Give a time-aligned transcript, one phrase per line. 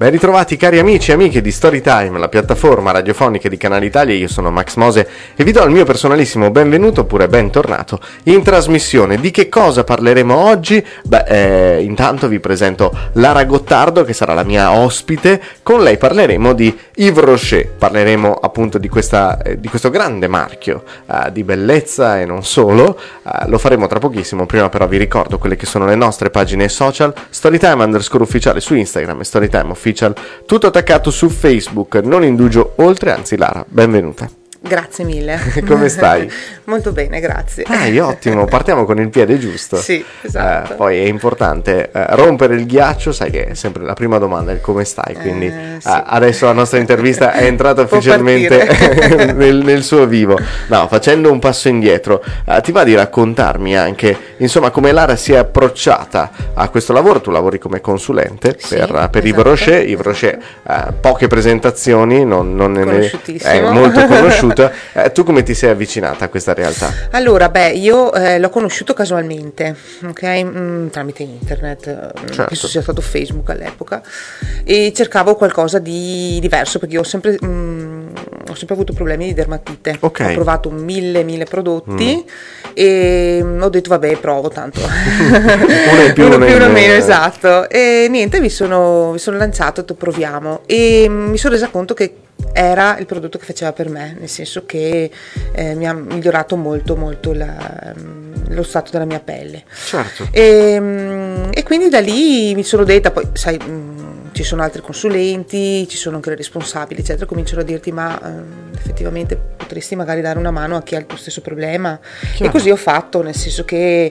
[0.00, 4.28] Ben ritrovati cari amici e amiche di Storytime, la piattaforma radiofonica di Canale Italia, io
[4.28, 5.06] sono Max Mose
[5.36, 9.20] e vi do il mio personalissimo benvenuto oppure bentornato in trasmissione.
[9.20, 10.82] Di che cosa parleremo oggi?
[11.04, 16.54] Beh, eh, intanto vi presento Lara Gottardo che sarà la mia ospite, con lei parleremo
[16.54, 22.18] di Yves Rocher, parleremo appunto di, questa, eh, di questo grande marchio eh, di bellezza
[22.18, 25.84] e non solo, eh, lo faremo tra pochissimo, prima però vi ricordo quelle che sono
[25.84, 29.88] le nostre pagine social, Storytime underscore ufficiale su Instagram e Storytime ufficiale
[30.46, 34.39] tutto attaccato su Facebook, non indugio oltre, anzi Lara, benvenuta.
[34.62, 35.38] Grazie mille.
[35.66, 36.30] Come stai?
[36.64, 37.64] Molto bene, grazie.
[37.66, 39.76] Dai, ottimo, partiamo con il piede giusto.
[39.76, 40.74] Sì, esatto.
[40.74, 44.52] Eh, poi è importante eh, rompere il ghiaccio, sai che è sempre la prima domanda
[44.52, 45.88] è come stai, quindi Eh, sì.
[45.88, 50.38] eh, adesso la nostra intervista è entrata ufficialmente nel, nel suo vivo.
[50.66, 55.32] No, facendo un passo indietro, eh, ti va di raccontarmi anche, insomma, come Lara si
[55.32, 59.88] è approcciata a questo lavoro, tu lavori come consulente Sì, per, per Yves esatto, Rocher,
[59.88, 63.10] Yves Rocher eh, poche presentazioni, non, non è
[63.70, 64.48] molto conosciuto.
[64.92, 66.92] Eh, tu come ti sei avvicinata a questa realtà?
[67.12, 70.42] Allora, beh, io eh, l'ho conosciuto casualmente, ok?
[70.42, 72.44] Mm, tramite internet, eh, Certo.
[72.46, 74.02] penso sia stato Facebook all'epoca,
[74.64, 78.08] e cercavo qualcosa di diverso perché ho sempre, mm,
[78.50, 79.96] ho sempre avuto problemi di dermatite.
[80.00, 80.20] Ok.
[80.28, 82.24] Ho provato mille, mille prodotti
[82.74, 84.80] e mm, ho detto, vabbè, provo tanto.
[85.90, 86.72] Uno in più, uno uno più, uno meno.
[86.72, 87.68] meno, esatto.
[87.68, 90.62] E niente, mi sono, mi sono lanciato, ho detto proviamo.
[90.66, 92.14] E mm, mi sono resa conto che
[92.60, 95.10] era il prodotto che faceva per me, nel senso che
[95.52, 99.64] eh, mi ha migliorato molto, molto la- mm, lo stato della mia pelle.
[99.86, 100.28] Certo.
[100.30, 104.82] E, mm, e quindi da lì mi sono detta, poi sai, mm, ci sono altri
[104.82, 110.20] consulenti, ci sono anche le responsabili, eccetera, cominciano a dirti ma ehm, effettivamente potresti magari
[110.20, 111.98] dare una mano a chi ha il tuo stesso problema.
[112.38, 114.10] E così ho fatto, nel senso che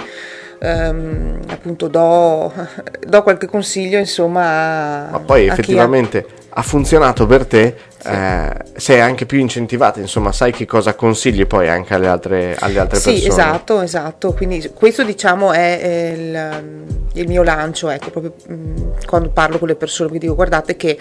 [0.60, 2.52] ehm, appunto do,
[3.08, 9.26] do qualche consiglio insomma a, Ma poi effettivamente ha funzionato per te, eh, sei anche
[9.26, 13.30] più incentivata, insomma, sai che cosa consigli poi anche alle altre, alle altre Sì, persone.
[13.32, 14.34] esatto, esatto.
[14.34, 16.64] Quindi questo diciamo è il,
[17.14, 18.34] il mio lancio, ecco, proprio
[19.06, 20.98] quando parlo con le persone, vi dico guardate che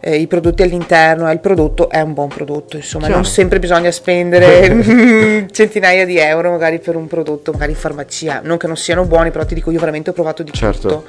[0.00, 3.20] eh, i prodotti all'interno, eh, il prodotto è un buon prodotto, insomma, Chiaro.
[3.22, 8.58] non sempre bisogna spendere centinaia di euro magari per un prodotto, magari in farmacia, non
[8.58, 10.88] che non siano buoni, però ti dico io veramente ho provato di Certo.
[10.88, 11.04] tutto.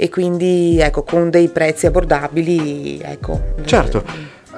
[0.00, 3.54] E quindi ecco, con dei prezzi abbordabili, ecco.
[3.64, 4.04] Certo.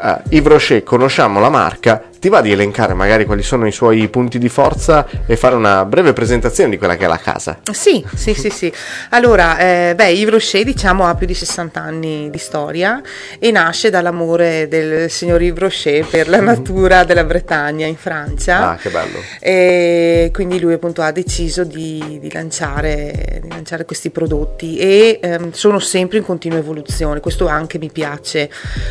[0.03, 4.07] Eh, Yves Rocher, conosciamo la marca, ti va di elencare magari quali sono i suoi
[4.09, 7.61] punti di forza e fare una breve presentazione di quella che è la casa?
[7.73, 8.71] Sì, sì, sì, sì.
[9.09, 13.01] Allora, eh, beh, Yves Rocher diciamo ha più di 60 anni di storia
[13.39, 18.73] e nasce dall'amore del signor Yves Rocher per la natura della Bretagna in Francia.
[18.73, 19.19] Ah, che bello.
[19.41, 25.53] E quindi lui appunto ha deciso di, di lanciare, di lanciare questi prodotti e ehm,
[25.53, 28.51] sono sempre in continua evoluzione, questo anche mi piace.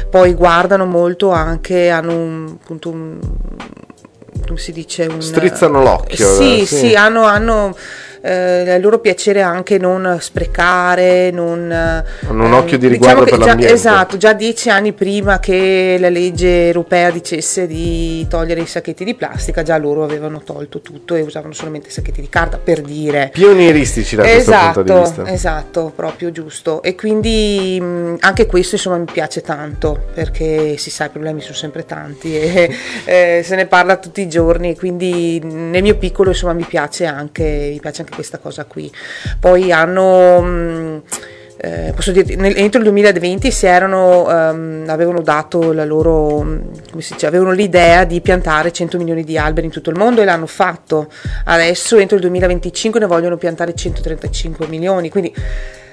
[0.10, 3.19] Poi guardano molto anche, hanno un, appunto un
[4.46, 6.96] come si dice un, Strizzano l'occhio, sì, eh, sì, sì.
[6.96, 7.76] hanno, hanno
[8.22, 13.30] eh, il loro piacere anche non sprecare non Hanno un occhio di diciamo riguardo che
[13.32, 13.74] per già- l'ambiente.
[13.74, 19.16] esatto già dieci anni prima che la legge europea dicesse di togliere i sacchetti di
[19.16, 24.16] plastica già loro avevano tolto tutto e usavano solamente sacchetti di carta per dire Pionieristici
[24.16, 25.28] da questo esatto, punto di vista.
[25.32, 26.82] esatto, proprio giusto.
[26.82, 31.54] E quindi mh, anche questo insomma mi piace tanto perché si sa i problemi sono
[31.56, 32.70] sempre tanti e
[33.06, 37.70] eh, se ne parla tutti i giorni, quindi nel mio piccolo insomma mi piace anche,
[37.74, 38.92] mi piace anche questa cosa qui.
[39.40, 40.42] Poi hanno...
[40.42, 41.02] Mh,
[41.62, 46.38] eh, posso dirti, nel, entro il 2020 si erano, um, avevano dato la loro,
[46.90, 50.22] come si dice, avevano l'idea di piantare 100 milioni di alberi in tutto il mondo
[50.22, 51.12] e l'hanno fatto.
[51.44, 55.36] Adesso entro il 2025 ne vogliono piantare 135 milioni, quindi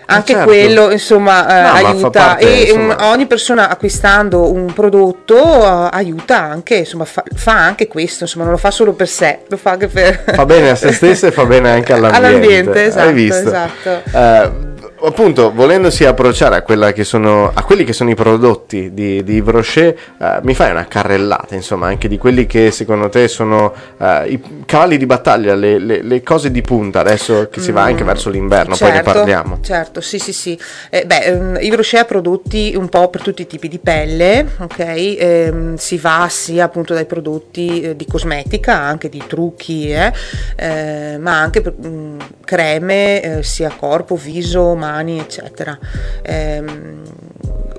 [0.07, 0.49] anche certo.
[0.49, 3.11] quello insomma eh, no, aiuta parte, e insomma...
[3.11, 8.53] ogni persona acquistando un prodotto uh, aiuta anche insomma fa, fa, anche questo insomma non
[8.53, 11.33] lo fa solo per sé lo fa anche per fa bene a se stesso e
[11.33, 13.49] fa bene anche all'ambiente, all'ambiente esatto, Hai visto?
[13.49, 14.03] esatto.
[14.11, 19.35] Uh, appunto, volendosi approcciare a, che sono, a, quelli che sono i prodotti di, di
[19.35, 23.73] Yves Rocher, eh, mi fai una carrellata, insomma, anche di quelli che secondo te sono
[23.99, 27.83] eh, i cavalli di battaglia, le, le, le, cose di punta, adesso che si va
[27.83, 29.59] anche mm, verso l'inverno, certo, poi ne parliamo.
[29.63, 30.59] Certo, sì, sì, sì.
[30.91, 34.47] Eh, beh, um, Yves Rocher ha prodotti un po' per tutti i tipi di pelle,
[34.59, 34.79] ok?
[35.19, 41.41] Ehm, si va sia appunto dai prodotti eh, di cosmetica, anche di trucchi, eh, ma
[41.41, 45.79] anche per, um, creme, sia corpo, viso, mani, eccetera.
[46.23, 47.03] Ehm,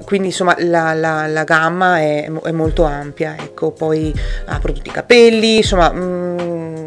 [0.03, 4.13] quindi insomma la, la, la gamma è, è, molto ampia, ecco, poi
[4.45, 6.85] ha prodotti capelli, insomma mh, mm,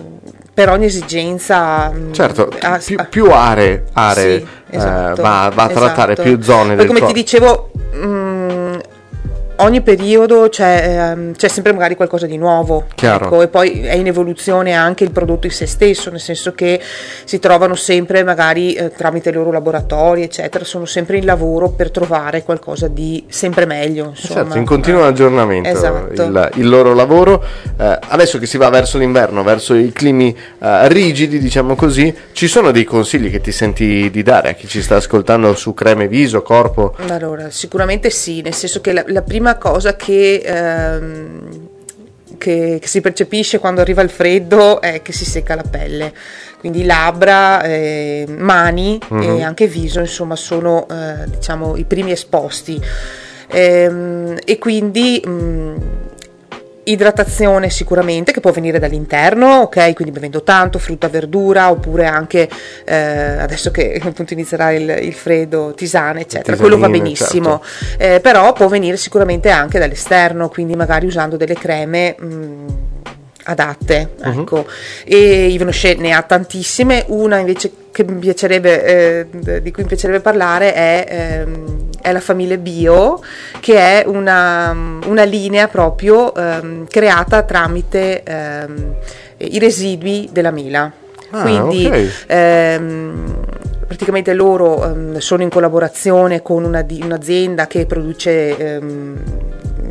[0.55, 1.91] per ogni esigenza.
[1.91, 6.29] Mm, certo, ha, più, più, aree, aree sì, esatto, eh, va, va, a trattare, esatto.
[6.29, 6.69] più zone.
[6.69, 7.15] Poi del come corpo.
[7.15, 7.71] ti dicevo...
[7.93, 8.20] Mh, mm,
[9.63, 14.07] ogni periodo c'è, ehm, c'è, sempre magari qualcosa di nuovo ecco, e poi è in
[14.07, 16.81] evoluzione anche il prodotto in se stesso, nel senso che
[17.25, 21.91] si trovano sempre magari eh, tramite i loro laboratori, eccetera, sono sempre in lavoro per
[21.91, 24.09] trovare qualcosa di sempre meglio.
[24.11, 24.43] Insomma.
[24.43, 26.23] Certo, in continuo aggiornamento esatto.
[26.23, 27.43] il, il, loro lavoro.
[27.79, 32.49] Eh, adesso che si va verso l'inverno, verso i climi eh, rigidi, diciamo così, ci
[32.49, 36.09] sono dei consigli che ti senti di dare a chi ci sta ascoltando su creme
[36.09, 36.95] viso, corpo?
[37.09, 41.69] Allora, sicuramente sì, nel senso che la, la prima prima cosa che, ehm,
[42.39, 46.13] che, che, si percepisce quando arriva il freddo è che si secca la pelle.
[46.59, 49.23] Quindi labbra, eh, mani uh-huh.
[49.23, 49.43] e mhm.
[49.43, 52.81] anche viso, insomma, sono eh, diciamo, i primi esposti.
[53.53, 55.77] Ehm, e quindi mh, mm,
[56.91, 59.95] idratazione sicuramente che può venire dall'interno, ok?
[59.95, 62.49] Quindi bevendo tanto frutta, verdura oppure anche
[62.85, 66.57] eh, adesso che appunto inizierà il, il freddo, tisane, eccetera.
[66.57, 68.03] Quello va benissimo, certo.
[68.03, 72.15] eh, però può venire sicuramente anche dall'esterno, quindi magari usando delle creme.
[72.19, 72.89] Mh,
[73.45, 74.41] adatte, uh-huh.
[74.41, 74.67] ecco.
[75.05, 80.21] E Yves ne ha tantissime, una invece che mi piacerebbe, eh, di cui mi piacerebbe
[80.21, 83.21] parlare è, ehm, è, la famiglia Bio,
[83.61, 84.71] che è una,
[85.07, 88.95] una linea proprio ehm, creata tramite ehm,
[89.39, 90.93] i residui della mela.
[91.33, 92.11] Ah, Quindi okay.
[92.27, 93.39] ehm,
[93.87, 99.23] praticamente loro ehm, sono in collaborazione con una, un'azienda che produce ehm,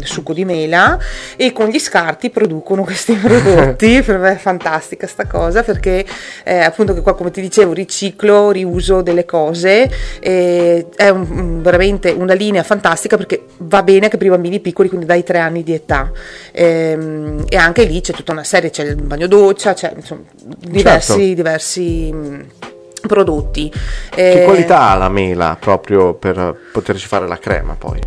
[0.05, 0.97] succo di mela
[1.35, 4.01] e con gli scarti producono questi prodotti.
[4.01, 6.05] per me è fantastica sta cosa perché
[6.43, 12.33] eh, appunto che qua come ti dicevo riciclo, riuso delle cose è un, veramente una
[12.33, 15.73] linea fantastica perché va bene anche per i bambini piccoli, quindi dai tre anni di
[15.73, 16.11] età.
[16.51, 20.23] E, ehm, e anche lì c'è tutta una serie, c'è il bagno doccia, c'è insomma,
[20.59, 21.33] diversi, certo.
[21.33, 22.47] diversi
[23.07, 23.71] prodotti.
[24.09, 27.99] Che eh, qualità ha la mela proprio per poterci fare la crema poi?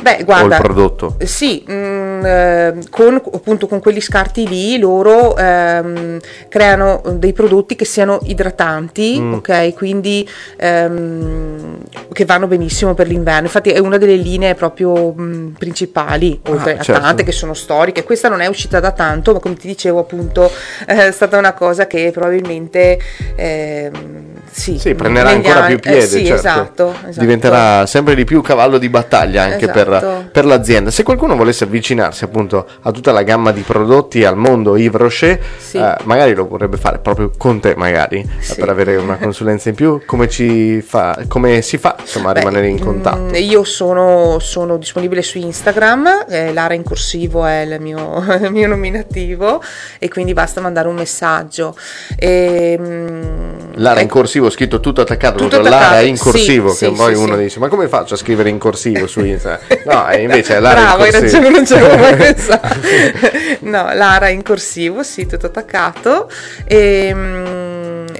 [0.00, 1.16] Beh, guarda, o il prodotto?
[1.20, 6.18] Sì, mh, mm, eh, con, appunto con quegli scarti lì loro ehm,
[6.48, 9.32] creano dei prodotti che siano idratanti, mm.
[9.34, 9.74] ok?
[9.74, 11.78] Quindi ehm,
[12.12, 13.46] che vanno benissimo per l'inverno.
[13.46, 17.00] Infatti è una delle linee proprio mh, mm, principali, ah, oltre ah, a certo.
[17.00, 18.02] tante che sono storiche.
[18.04, 20.50] Questa non è uscita da tanto, ma come ti dicevo appunto
[20.86, 22.98] è stata una cosa che probabilmente...
[23.36, 26.34] Ehm, sì, sì prenderà ancora anni, più piede, eh, sì, certo.
[26.34, 27.20] esatto, esatto.
[27.20, 29.98] diventerà sempre di più cavallo di battaglia anche esatto.
[29.98, 30.92] per, per, l'azienda.
[30.92, 35.40] Se qualcuno volesse avvicinarsi appunto a tutta la gamma di prodotti al mondo Yves Rocher,
[35.58, 35.78] sì.
[35.78, 38.54] eh, magari lo vorrebbe fare proprio con te, magari sì.
[38.54, 40.00] per avere una consulenza in più.
[40.06, 43.18] Come, fa, come si fa insomma, a Beh, rimanere in contatto?
[43.18, 48.22] Mh, mm, io sono, sono, disponibile su Instagram, eh, Lara in corsivo è il mio,
[48.40, 49.60] il mio, nominativo
[49.98, 51.76] e quindi basta mandare un messaggio.
[52.16, 54.18] E, mh, mm, Lara in ecco.
[54.18, 55.82] corsivo corsivo scritto tutto attaccato, tutto attaccato.
[55.82, 58.48] Lara in corsivo, sì, che sì, poi sì, uno dice ma come faccio a scrivere
[58.48, 59.62] in corsivo su Instagram?
[59.84, 61.40] No, e invece è Lara Bravo, in corsivo.
[61.40, 62.68] Bravo, non ci avevo mai pensato.
[63.60, 66.30] no, Lara in corsivo, sì, tutto attaccato.
[66.64, 67.63] E, ehm,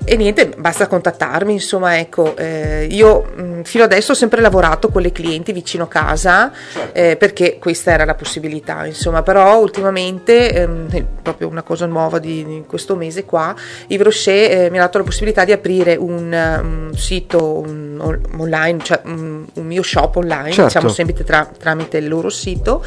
[0.04, 4.88] e niente, basta contattarmi, insomma, ecco, eh, io mh, mm, fino adesso ho sempre lavorato
[4.88, 6.98] con le clienti vicino casa certo.
[6.98, 12.44] eh, perché questa era la possibilità, insomma, però ultimamente, ehm, proprio una cosa nuova di,
[12.44, 13.54] di, questo mese qua,
[13.88, 18.80] Yves Rocher eh, mi ha dato la possibilità di aprire un, un sito un, online,
[18.82, 20.64] cioè un, un, mio shop online, certo.
[20.64, 22.84] diciamo sempre tra, tramite il loro sito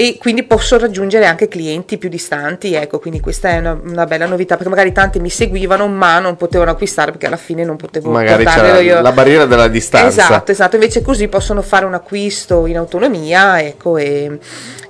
[0.00, 4.24] e quindi posso raggiungere anche clienti più distanti, ecco, quindi questa è una, una bella
[4.24, 8.10] novità perché magari tanti mi seguivano ma non potevano acquistare perché alla fine non potevo
[8.10, 9.02] Magari c'era io.
[9.02, 10.22] la barriera della distanza.
[10.22, 14.38] Esatto, esatto, invece così possono fare un acquisto in autonomia, ecco, e,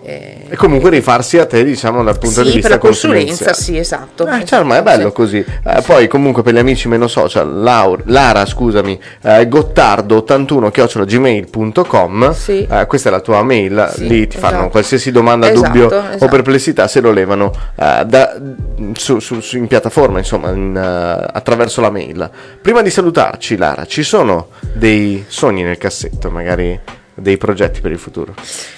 [0.03, 3.53] e- E comunque rifarsi a te, diciamo, dal punto sì, di vista per la consulenza,
[3.53, 4.27] sì, esatto.
[4.29, 5.15] Eh, certo, ma è bello Sì.
[5.15, 5.39] così.
[5.39, 12.33] Eh, poi, comunque, per gli amici meno social, Laur- Lara, scusami, eh, gottardo81 gmail.com.
[12.33, 12.67] Sì.
[12.71, 13.93] Eh, questa è la tua mail.
[13.99, 14.71] Lì ti fanno esatto.
[14.71, 16.29] qualsiasi domanda, Esatto, dubbio o esatto.
[16.29, 18.39] perplessità, se lo levano eh, da-
[18.93, 22.31] su- su- su- in piattaforma, insomma, in, eh, attraverso la mail.
[22.61, 26.79] Prima di salutarci, Lara, ci sono dei sogni nel cassetto, magari
[27.15, 28.35] dei progetti per il futuro?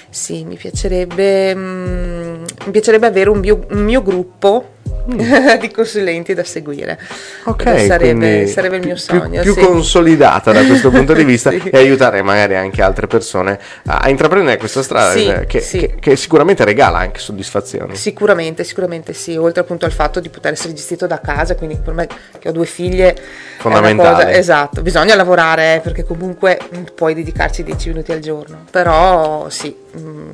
[0.09, 4.67] Sì, mi piacerebbe, mm, mi piacerebbe avere un mio, un mio gruppo
[5.59, 6.97] di consulenti da seguire.
[7.01, 7.49] Mm.
[7.49, 9.41] Ok, sarebbe, sarebbe il più- mio sogno.
[9.41, 9.59] Più, sì.
[9.59, 11.61] consolidata da questo punto di vista Sì.
[11.71, 15.95] e aiutare magari anche altre persone a, a intraprendere questa strada Sì, eh, che, che-
[15.99, 17.95] che sicuramente regala anche soddisfazioni.
[17.95, 21.93] Sicuramente, sicuramente sì, oltre appunto al fatto di poter essere gestito da casa, quindi per
[21.93, 22.07] me
[22.39, 23.15] che ho due figlie
[23.57, 24.25] Fondamentale.
[24.25, 29.75] cosa- esatto, bisogna lavorare perché comunque mm, puoi dedicarci 10 minuti al giorno, però sì,
[29.97, 30.31] mm,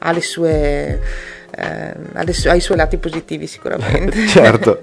[0.00, 1.00] ha le sue,
[1.50, 4.26] eh, ha le sue- ha i suoi lati positivi sicuramente.
[4.28, 4.80] certo.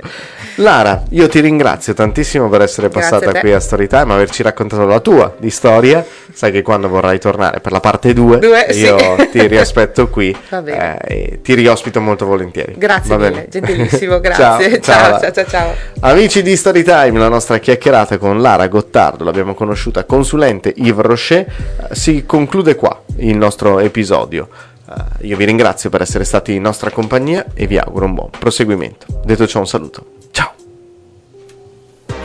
[0.56, 5.00] Lara, io ti ringrazio tantissimo per essere passata a qui a Storytime, averci raccontato la
[5.00, 6.06] tua di storia.
[6.32, 8.80] Sai che quando vorrai tornare per la parte 2, Due, sì.
[8.82, 8.98] io
[9.32, 12.74] ti riaspetto qui eh, e ti riospito molto volentieri.
[12.78, 14.82] Grazie Va mille, gentilissimo, grazie.
[14.82, 15.74] ciao, Ciao, ciao, ciao, ciao.
[16.02, 21.46] Amici di Storytime, la nostra chiacchierata con Lara Gottardo, l'abbiamo conosciuta consulente Yves Rocher,
[21.92, 24.48] si conclude qua il nostro episodio.
[24.94, 28.30] Eh, io vi ringrazio per essere stati in nostra compagnia e vi auguro un buon
[28.30, 29.06] proseguimento.
[29.24, 30.06] Detto ciò, un saluto.
[30.32, 30.54] Ciao!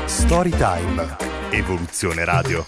[0.05, 1.17] Storytime.
[1.51, 2.67] Evoluzione Radio.